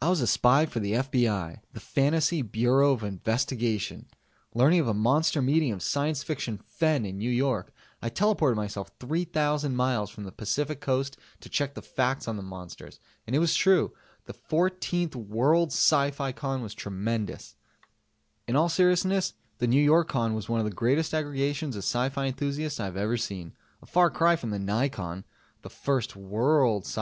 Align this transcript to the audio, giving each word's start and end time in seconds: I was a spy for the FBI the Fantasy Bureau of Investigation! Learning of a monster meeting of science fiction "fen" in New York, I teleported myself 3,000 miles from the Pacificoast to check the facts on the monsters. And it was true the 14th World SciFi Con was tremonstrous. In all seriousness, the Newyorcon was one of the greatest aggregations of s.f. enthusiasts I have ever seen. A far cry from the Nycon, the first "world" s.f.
I 0.00 0.10
was 0.10 0.20
a 0.20 0.28
spy 0.28 0.64
for 0.64 0.78
the 0.78 0.92
FBI 0.92 1.62
the 1.72 1.80
Fantasy 1.80 2.40
Bureau 2.40 2.92
of 2.92 3.02
Investigation! 3.02 4.06
Learning 4.54 4.78
of 4.78 4.86
a 4.86 4.94
monster 4.94 5.42
meeting 5.42 5.72
of 5.72 5.82
science 5.82 6.22
fiction 6.22 6.56
"fen" 6.64 7.04
in 7.04 7.18
New 7.18 7.28
York, 7.28 7.72
I 8.00 8.10
teleported 8.10 8.54
myself 8.54 8.92
3,000 9.00 9.74
miles 9.74 10.10
from 10.10 10.22
the 10.22 10.30
Pacificoast 10.30 11.16
to 11.40 11.48
check 11.48 11.74
the 11.74 11.82
facts 11.82 12.28
on 12.28 12.36
the 12.36 12.44
monsters. 12.44 13.00
And 13.26 13.34
it 13.34 13.40
was 13.40 13.56
true 13.56 13.92
the 14.26 14.34
14th 14.34 15.16
World 15.16 15.70
SciFi 15.70 16.32
Con 16.36 16.62
was 16.62 16.74
tremonstrous. 16.74 17.56
In 18.46 18.54
all 18.54 18.68
seriousness, 18.68 19.34
the 19.58 19.66
Newyorcon 19.66 20.34
was 20.36 20.48
one 20.48 20.60
of 20.60 20.64
the 20.64 20.70
greatest 20.70 21.12
aggregations 21.12 21.74
of 21.74 21.80
s.f. 21.82 22.16
enthusiasts 22.18 22.78
I 22.78 22.84
have 22.84 22.96
ever 22.96 23.16
seen. 23.16 23.56
A 23.82 23.86
far 23.86 24.10
cry 24.10 24.36
from 24.36 24.50
the 24.50 24.58
Nycon, 24.60 25.24
the 25.62 25.70
first 25.70 26.14
"world" 26.14 26.84
s.f. 26.84 26.96